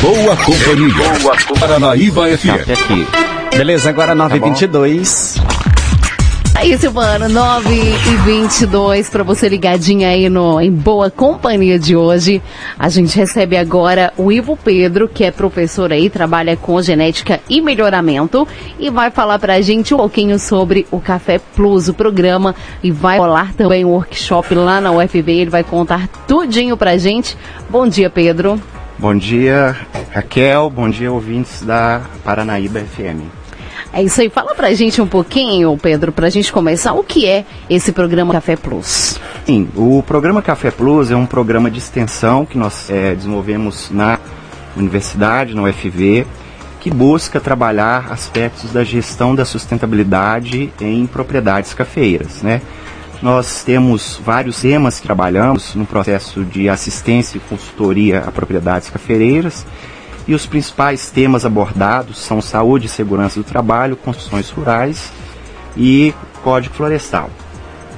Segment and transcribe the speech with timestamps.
[0.00, 1.18] Boa companhia.
[1.20, 2.70] Boa Paranaíba FM.
[2.70, 3.56] aqui.
[3.56, 5.42] Beleza, agora 9h22.
[6.54, 12.40] Aí, Silvano, 9 e 22 para você ligadinha aí no, em boa companhia de hoje.
[12.78, 17.60] A gente recebe agora o Ivo Pedro, que é professor aí, trabalha com genética e
[17.60, 18.46] melhoramento
[18.78, 23.18] e vai falar pra gente um pouquinho sobre o Café Plus, o programa, e vai
[23.18, 25.32] rolar também um workshop lá na UFV.
[25.32, 27.36] Ele vai contar tudinho pra gente.
[27.68, 28.60] Bom dia, Pedro.
[28.98, 29.76] Bom dia,
[30.12, 30.68] Raquel.
[30.68, 33.30] Bom dia, ouvintes da Paranaíba FM.
[33.92, 34.28] É isso aí.
[34.28, 38.56] Fala pra gente um pouquinho, Pedro, pra gente começar, o que é esse programa Café
[38.56, 39.20] Plus?
[39.46, 44.18] Sim, o programa Café Plus é um programa de extensão que nós é, desenvolvemos na
[44.76, 46.26] universidade, na UFV,
[46.80, 52.60] que busca trabalhar aspectos da gestão da sustentabilidade em propriedades cafeeiras, né?
[53.20, 59.66] Nós temos vários temas que trabalhamos no processo de assistência e consultoria a propriedades cafeeiras
[60.28, 65.10] e os principais temas abordados são saúde e segurança do trabalho, construções rurais
[65.76, 67.30] e código florestal.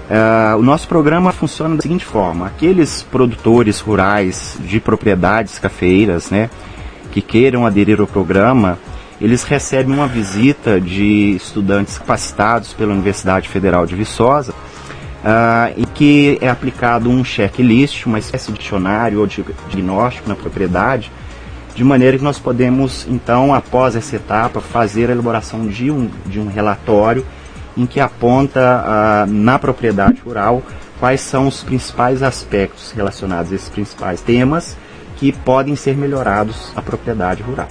[0.08, 6.48] Uh, o nosso programa funciona da seguinte forma: aqueles produtores rurais de propriedades cafeeiras, né,
[7.12, 8.78] que queiram aderir ao programa,
[9.20, 14.54] eles recebem uma visita de estudantes capacitados pela Universidade Federal de Viçosa,
[15.24, 20.34] uh, em que é aplicado um checklist, uma espécie de dicionário ou de diagnóstico na
[20.34, 21.10] propriedade,
[21.74, 26.40] de maneira que nós podemos, então, após essa etapa, fazer a elaboração de um, de
[26.40, 27.24] um relatório
[27.76, 30.62] em que aponta ah, na propriedade rural
[30.98, 34.76] quais são os principais aspectos relacionados a esses principais temas
[35.16, 37.68] que podem ser melhorados à propriedade rural.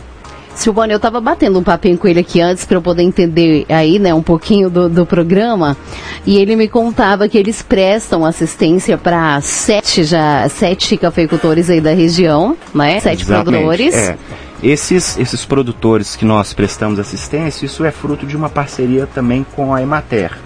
[0.59, 3.97] Silvana, eu estava batendo um papinho com ele aqui antes para eu poder entender aí,
[3.97, 5.77] né, um pouquinho do, do programa.
[6.25, 11.93] E ele me contava que eles prestam assistência para sete já sete cafeicultores aí da
[11.93, 12.99] região, né?
[12.99, 13.95] Sete Exatamente, produtores.
[13.95, 14.17] É.
[14.61, 19.73] Esses, esses produtores que nós prestamos assistência, isso é fruto de uma parceria também com
[19.73, 20.37] a Emater,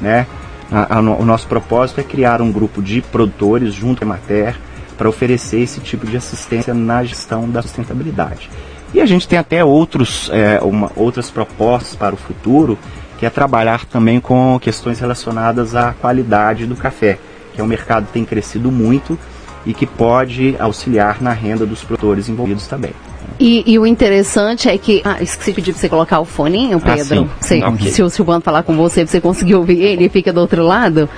[0.00, 0.26] né?
[0.72, 4.56] A, a, o nosso propósito é criar um grupo de produtores junto à Emater
[4.96, 8.48] para oferecer esse tipo de assistência na gestão da sustentabilidade.
[8.92, 12.78] E a gente tem até outros, é, uma, outras propostas para o futuro,
[13.18, 17.18] que é trabalhar também com questões relacionadas à qualidade do café,
[17.52, 19.18] que é um mercado que tem crescido muito
[19.66, 22.92] e que pode auxiliar na renda dos produtores envolvidos também.
[23.40, 25.00] E, e, o interessante é que.
[25.04, 27.04] Ah, esqueci de pedir pra você colocar o foninho, Ah, Pedro.
[27.06, 27.28] sim.
[27.40, 27.90] Você- Ok.
[27.90, 31.08] Se o Silvano falar com você, você conseguir ouvir ele e fica do outro lado.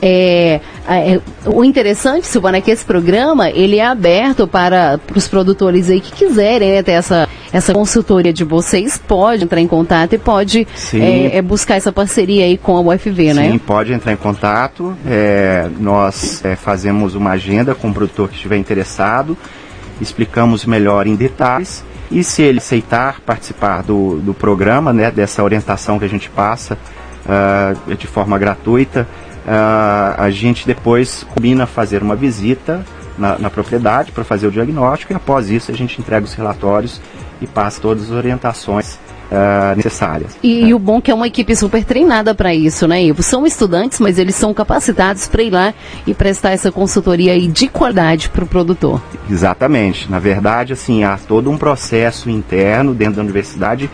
[0.00, 5.90] É, é, o interessante, Silvano, é que esse programa ele é aberto para os produtores
[5.90, 8.96] aí que quiserem né, ter essa, essa consultoria de vocês.
[8.98, 11.02] Pode entrar em contato e pode Sim.
[11.02, 13.50] é, é, buscar essa parceria aí com a UFV, né?
[13.50, 14.96] Sim, pode entrar em contato.
[15.06, 19.36] é, nós é, fazemos uma agenda com o produtor que estiver interessado,
[20.00, 21.84] explicamos melhor em detalhes.
[22.10, 26.78] E se ele aceitar participar do, do programa, né, dessa orientação que a gente passa
[27.26, 29.08] ah, de forma gratuita,
[29.46, 32.84] ah, a gente depois combina fazer uma visita
[33.18, 37.00] na, na propriedade para fazer o diagnóstico e após isso a gente entrega os relatórios
[37.40, 38.98] e passa todas as orientações
[39.30, 40.36] ah, necessárias.
[40.42, 43.22] E, e o bom é que é uma equipe super treinada para isso, né, Ivo?
[43.22, 45.74] São estudantes, mas eles são capacitados para ir lá
[46.06, 49.02] e prestar essa consultoria de qualidade para o produtor.
[49.30, 50.10] Exatamente.
[50.10, 53.90] Na verdade, assim, há todo um processo interno dentro da universidade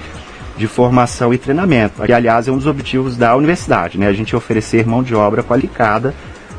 [0.56, 2.02] de formação e treinamento.
[2.02, 4.08] Que, aliás, é um dos objetivos da universidade, né?
[4.08, 6.14] A gente oferecer mão de obra qualificada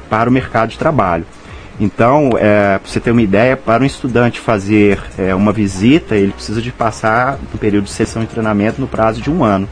[0.09, 1.25] para o mercado de trabalho.
[1.79, 6.31] Então, é, para você ter uma ideia, para um estudante fazer é, uma visita, ele
[6.31, 9.67] precisa de passar um período de seleção e treinamento no prazo de um ano.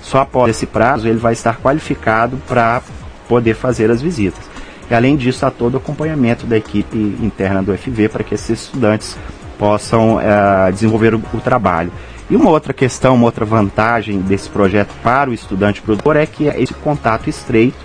[0.00, 2.82] Só após esse prazo, ele vai estar qualificado para
[3.28, 4.51] poder fazer as visitas.
[4.90, 8.62] E além disso, há todo o acompanhamento da equipe interna do FV para que esses
[8.62, 9.16] estudantes
[9.58, 11.92] possam eh, desenvolver o, o trabalho.
[12.28, 16.48] E uma outra questão, uma outra vantagem desse projeto para o estudante produtor é que
[16.48, 17.78] é esse contato estreito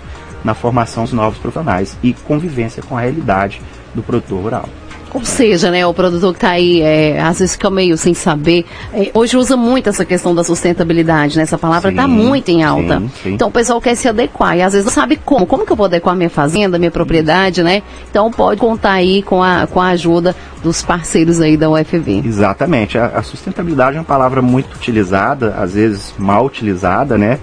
[0.44, 3.60] na formação dos novos profissionais e convivência com a realidade
[3.94, 4.68] do produtor rural.
[5.14, 8.66] Ou seja, né, o produtor que está aí, é, às vezes fica meio sem saber.
[8.92, 11.42] É, hoje usa muito essa questão da sustentabilidade, né?
[11.42, 13.00] Essa palavra está muito em alta.
[13.00, 13.32] sim, sim.
[13.34, 15.46] Então o pessoal quer se adequar e às vezes não sabe como.
[15.46, 17.82] Como que eu vou adequar minha fazenda, minha propriedade, né?
[18.10, 22.22] Então pode contar aí com a, com a ajuda dos parceiros aí da UFV.
[22.24, 22.98] Exatamente.
[22.98, 27.38] A, a sustentabilidade é uma palavra muito utilizada, às vezes mal utilizada, né?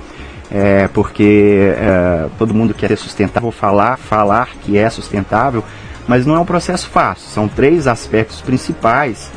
[0.52, 5.64] É, porque é, todo mundo quer ser sustentável, falar, falar que é sustentável,
[6.08, 7.30] mas não é um processo fácil.
[7.30, 9.32] São três aspectos principais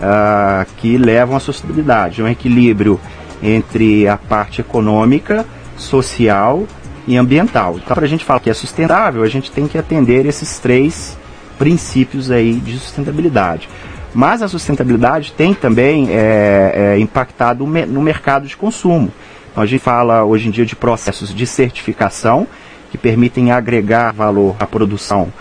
[0.00, 2.22] ah, que levam à sustentabilidade.
[2.22, 3.00] Um equilíbrio
[3.42, 5.46] entre a parte econômica,
[5.76, 6.64] social
[7.06, 7.76] e ambiental.
[7.82, 11.16] Então, para a gente falar que é sustentável, a gente tem que atender esses três
[11.58, 13.68] princípios aí de sustentabilidade.
[14.14, 19.12] Mas a sustentabilidade tem também é, é, impactado no mercado de consumo.
[19.50, 22.46] Então a gente fala hoje em dia de processos de certificação
[22.90, 25.32] que permitem agregar valor à produção,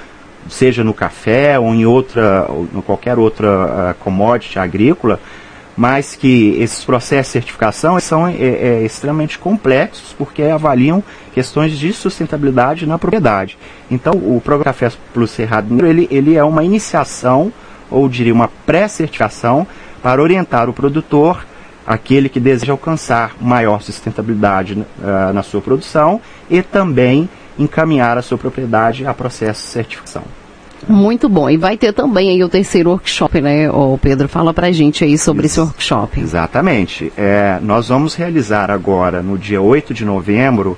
[0.47, 5.19] seja no café ou em outra, ou em qualquer outra uh, commodity agrícola,
[5.75, 11.01] mas que esses processos de certificação são é, é, extremamente complexos porque avaliam
[11.33, 13.57] questões de sustentabilidade na propriedade.
[13.89, 17.53] Então, o Programa Café Plus Cerrado Mineiro, ele, ele é uma iniciação,
[17.89, 19.65] ou diria uma pré-certificação,
[20.03, 21.45] para orientar o produtor,
[21.87, 28.37] aquele que deseja alcançar maior sustentabilidade uh, na sua produção e também encaminhar a sua
[28.37, 30.23] propriedade a processo de certificação.
[30.87, 31.49] Muito bom.
[31.49, 34.29] E vai ter também aí o terceiro workshop, né, o Pedro?
[34.29, 35.59] Fala pra gente aí sobre Isso.
[35.59, 36.19] esse workshop.
[36.19, 37.11] Exatamente.
[37.17, 40.77] É, nós vamos realizar agora, no dia 8 de novembro,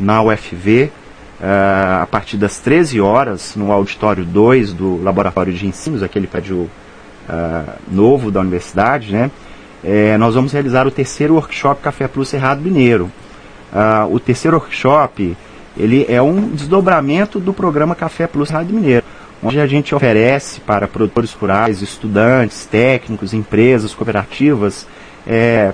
[0.00, 0.90] na UFV,
[1.40, 6.68] é, a partir das 13 horas, no auditório 2 do Laboratório de Ensinos, aquele prédio
[7.28, 9.30] é, novo da universidade, né?
[9.84, 13.10] É, nós vamos realizar o terceiro workshop Café Plus Cerrado Mineiro.
[13.72, 15.36] Uh, o terceiro workshop
[15.76, 19.04] ele é um desdobramento do programa Café Plus Cerrado Mineiro
[19.42, 24.86] onde a gente oferece para produtores rurais, estudantes, técnicos, empresas, cooperativas,
[25.26, 25.72] é,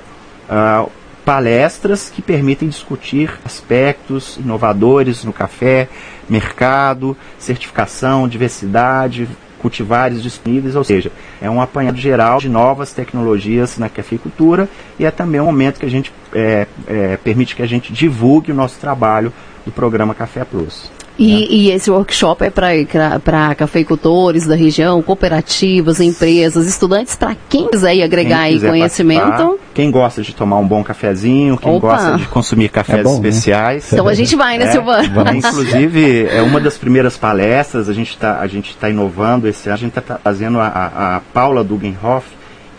[0.49, 0.90] uh,
[1.25, 5.88] palestras que permitem discutir aspectos inovadores no café,
[6.28, 9.28] mercado, certificação, diversidade,
[9.62, 11.11] cultivares disponíveis, ou seja,
[11.41, 14.69] é um apanhado geral de novas tecnologias na cafeicultura
[14.99, 18.50] e é também um momento que a gente é, é, permite que a gente divulgue
[18.50, 19.32] o nosso trabalho
[19.64, 20.91] do programa Café Plus.
[21.23, 21.47] E, né?
[21.49, 28.03] e, esse workshop é para cafeicultores da região, cooperativas, empresas, estudantes, para quem quiser ir
[28.03, 29.59] agregar quem aí conhecimento.
[29.73, 31.89] Quem gosta de tomar um bom cafezinho, quem Opa.
[31.89, 33.29] gosta de consumir cafés é bom, né?
[33.29, 33.85] especiais.
[33.85, 33.89] Né?
[33.93, 35.37] Então a gente vai, né, é, Silvana?
[35.37, 38.45] Inclusive, é uma das primeiras palestras, a gente está
[38.81, 42.27] tá inovando esse ano, a gente está fazendo a, a, a Paula Dugenhoff,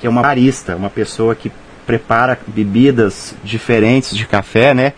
[0.02, 1.50] que é uma barista, uma pessoa que
[1.86, 4.94] prepara bebidas diferentes de café, né?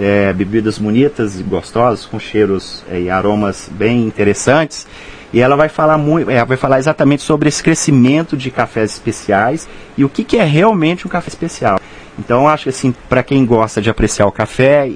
[0.00, 4.86] É, bebidas bonitas e gostosas, com cheiros é, e aromas bem interessantes.
[5.32, 9.68] E ela vai falar muito, é, vai falar exatamente sobre esse crescimento de cafés especiais
[9.96, 11.78] e o que, que é realmente um café especial.
[12.18, 14.94] Então acho que assim, para quem gosta de apreciar o café e, e,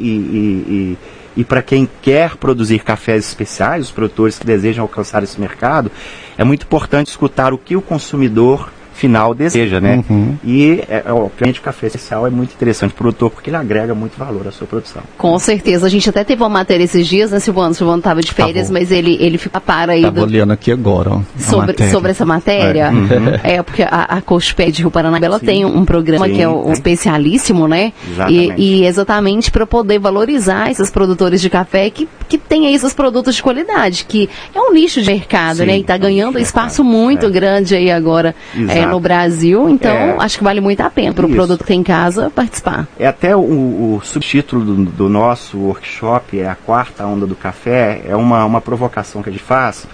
[0.69, 0.99] e,
[1.37, 5.91] e para quem quer produzir cafés especiais, os produtores que desejam alcançar esse mercado,
[6.37, 10.03] é muito importante escutar o que o consumidor final deseja, né?
[10.09, 10.37] Uhum.
[10.45, 13.95] E, é, obviamente, o café especial é muito interessante para o produtor porque ele agrega
[13.95, 15.03] muito valor à sua produção.
[15.19, 15.87] Com certeza.
[15.87, 17.71] A gente até teve uma matéria esses dias, né, Silvano?
[17.71, 20.01] O Silvano estava de férias, mas ele, ele fica para aí.
[20.01, 20.23] Estava do...
[20.27, 22.85] olhando aqui agora, ó, sobre, sobre essa matéria.
[22.85, 23.29] É, uhum.
[23.43, 25.47] é porque a, a Cospé de Rio Paranaíba, ela Sim.
[25.47, 27.93] tem um programa Sim, que é o, especialíssimo, né?
[28.09, 28.61] Exatamente.
[28.61, 33.35] E, e exatamente para poder valorizar esses produtores de café que, que têm esses produtos
[33.35, 35.79] de qualidade, que é um nicho de mercado, Sim, né?
[35.79, 37.31] E está ganhando um espaço muito é.
[37.31, 38.35] grande aí agora.
[38.69, 41.67] É, no Brasil, então é, acho que vale muito a pena para o produto que
[41.67, 42.87] tem em casa participar.
[42.99, 48.03] É até o, o subtítulo do, do, nosso workshop, é a quarta onda do café,
[48.07, 49.87] é uma, uma provocação que a gente faz,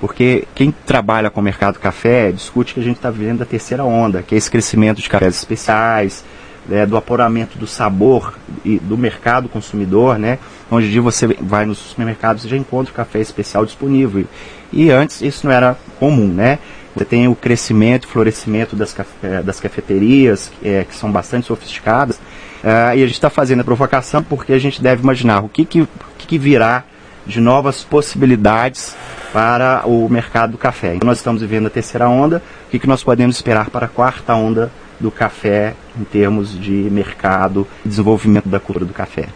[0.00, 3.46] porque quem trabalha com o mercado do café discute que a gente está vivendo a
[3.46, 6.24] terceira onda, que é esse crescimento de cafés especiais,
[6.70, 8.34] é, do apuramento do sabor
[8.64, 10.38] e do mercado consumidor, né?
[10.70, 14.24] Onde você vai nos supermercados e já encontra o café especial disponível.
[14.72, 16.58] E antes isso não era comum, né?
[16.98, 22.20] Você tem o crescimento e florescimento das, café, das cafeterias, é, que são bastante sofisticadas.
[22.64, 25.64] É, e a gente está fazendo a provocação porque a gente deve imaginar o que,
[25.64, 25.86] que,
[26.18, 26.82] que virá
[27.24, 28.96] de novas possibilidades
[29.32, 30.96] para o mercado do café.
[30.96, 33.88] Então, nós estamos vivendo a terceira onda, o que, que nós podemos esperar para a
[33.88, 39.28] quarta onda do café em termos de mercado e desenvolvimento da cultura do café.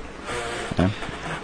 [0.77, 0.91] Né?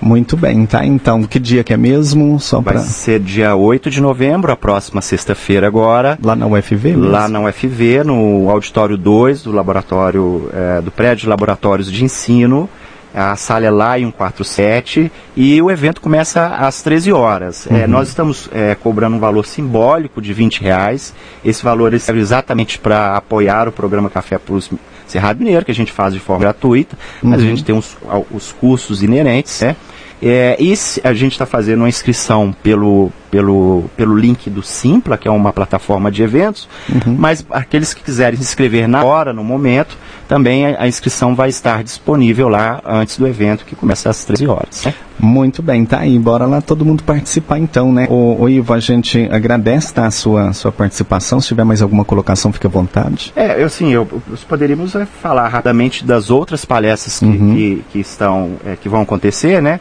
[0.00, 0.85] Muito bem, tá?
[0.85, 2.38] Então, que dia que é mesmo?
[2.38, 2.83] Só Vai pra...
[2.83, 6.19] ser dia 8 de novembro, a próxima sexta-feira agora.
[6.23, 7.11] Lá na UFV mesmo?
[7.11, 12.69] Lá na UFV, no auditório 2 do laboratório, é, do prédio de laboratórios de ensino.
[13.14, 17.67] A sala é lá em 147 e o evento começa às 13 horas.
[17.67, 17.81] É, uhum.
[17.81, 21.14] É, nós estamos é, cobrando um valor simbólico de 20 reais.
[21.45, 24.71] Esse valor serve exatamente para apoiar o programa Café Plus
[25.07, 27.31] Cerrado Mineiro, que a gente faz de forma gratuita, uhum.
[27.31, 27.49] mas a uhum.
[27.49, 27.97] gente tem os,
[28.31, 29.75] os custos inerentes, né?
[30.22, 35.28] É, e a gente está fazendo uma inscrição pelo, pelo, pelo link do Simpla, que
[35.28, 37.14] é uma plataforma de eventos, uhum.
[37.18, 39.96] mas aqueles que quiserem se inscrever na hora, no momento,
[40.26, 44.46] também a, a, inscrição vai estar disponível lá antes do evento, que começa às 13
[44.46, 44.84] horas.
[44.84, 44.94] Né?
[45.20, 46.18] Muito bem, tá aí.
[46.18, 48.06] Bora lá todo mundo participar então, né?
[48.08, 51.40] O, o Ivo, a gente agradece tá, a sua, sua participação.
[51.40, 53.32] Se tiver mais alguma colocação, fique à vontade.
[53.34, 54.06] É, eu sim, eu,
[54.48, 57.54] poderíamos é, falar rapidamente das outras palestras que, uhum.
[57.54, 59.80] que, que, estão, é, que vão acontecer, né?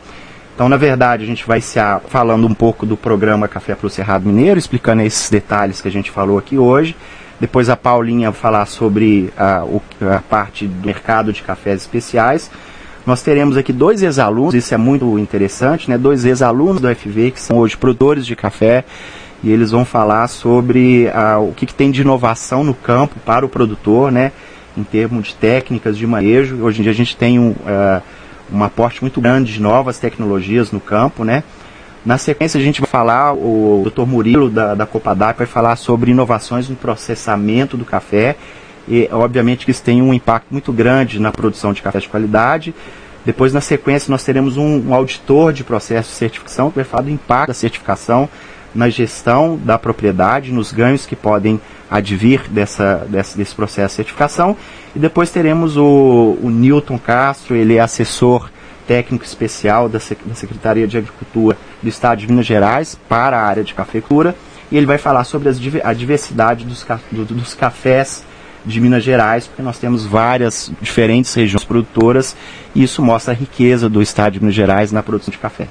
[0.58, 3.92] Então, na verdade, a gente vai se falando um pouco do programa Café para o
[3.92, 6.96] Cerrado Mineiro, explicando esses detalhes que a gente falou aqui hoje.
[7.40, 9.80] Depois a Paulinha falar sobre a, o,
[10.12, 12.50] a parte do mercado de cafés especiais.
[13.06, 15.96] Nós teremos aqui dois ex-alunos, isso é muito interessante, né?
[15.96, 18.84] Dois ex-alunos do FV que são hoje produtores de café
[19.44, 23.46] e eles vão falar sobre ah, o que, que, tem de inovação no campo para
[23.46, 24.32] o produtor, né?
[24.76, 26.64] Em termos de técnicas de manejo.
[26.64, 28.02] Hoje em dia a gente tem um, uh,
[28.52, 31.44] um aporte muito grande de novas tecnologias no campo, né?
[32.06, 34.06] Na sequência a gente vai falar, o Dr.
[34.06, 38.38] Murilo da, da Copadap vai falar sobre inovações no processamento do café
[38.88, 42.74] e obviamente que isso tem um impacto muito grande na produção de café de qualidade.
[43.26, 47.04] Depois na sequência nós teremos um, um auditor de processo de certificação que vai falar
[47.04, 48.30] do impacto da certificação
[48.74, 51.60] na gestão da propriedade, nos ganhos que podem
[51.90, 54.56] advir dessa, dessa, desse processo de certificação.
[54.96, 58.50] E depois teremos o, o Newton Castro, ele é assessor
[58.88, 63.64] técnico especial da, da Secretaria de Agricultura do Estado de Minas Gerais para a área
[63.64, 64.34] de cafeicultura
[64.72, 68.24] e ele vai falar sobre as, a diversidade dos, dos cafés
[68.66, 72.36] de Minas Gerais, porque nós temos várias diferentes regiões produtoras
[72.76, 75.68] e isso mostra a riqueza do Estado de Minas Gerais na produção de café.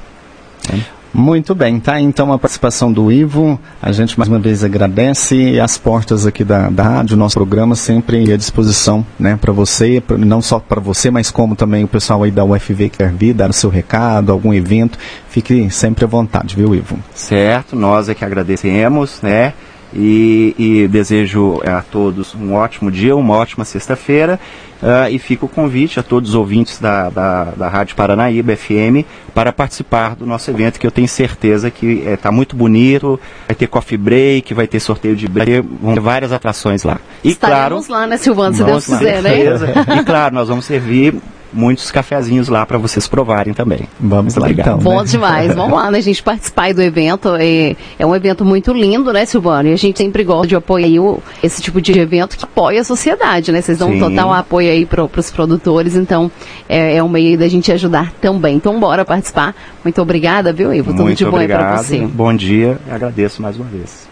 [1.13, 2.01] Muito bem, tá?
[2.01, 6.69] Então a participação do Ivo, a gente mais uma vez agradece as portas aqui da,
[6.69, 11.11] da rádio, nosso programa sempre à disposição, né, para você, pra, não só para você,
[11.11, 14.53] mas como também o pessoal aí da UFV quer vir, dar o seu recado, algum
[14.53, 14.99] evento,
[15.29, 16.99] fique sempre à vontade, viu, Ivo?
[17.15, 19.55] Certo, nós é que agradecemos, né?
[19.99, 24.39] E, e, desejo a todos um ótimo dia, uma ótima sexta-feira.
[24.83, 29.07] Uh, e fica o convite a todos os ouvintes da, da, da Rádio Paranaíba FM
[29.33, 33.19] para participar do nosso evento, que eu tenho certeza que está é, muito bonito.
[33.49, 36.99] Vai ter coffee break, vai ter sorteio de break, vão ter várias atrações lá.
[37.25, 39.33] E Estaremos claro, lá, né, Silvano, se Deus quiser, né?
[39.99, 41.15] e claro, nós vamos servir
[41.57, 43.89] muitos cafezinhos lá para vocês provarem também.
[43.99, 44.79] Vamos lá então.
[44.79, 45.05] Bom né?
[45.07, 45.53] demais.
[45.57, 47.35] Vamos lá, né, a gente participar do evento.
[47.39, 49.69] É, é um evento muito lindo, né, Silvano?
[49.71, 52.85] E a gente sempre gosta de apoiar o, esse tipo de evento que apoia a
[52.85, 53.61] sociedade, né?
[53.61, 53.99] Vocês dão Sim.
[53.99, 56.31] total apoio aí para os produtores, então
[56.69, 58.57] é, é um meio da gente ajudar também.
[58.57, 59.55] Então bora participar.
[59.83, 60.93] Muito obrigada, viu, Ivo?
[60.93, 61.61] Tudo muito de bom obrigado.
[61.61, 61.99] para você.
[61.99, 64.07] Bom dia, agradeço mais uma vez.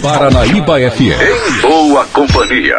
[0.00, 1.00] Paranaíba FM.
[1.00, 2.76] Em boa companhia.